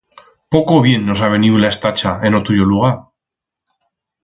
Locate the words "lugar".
2.73-2.97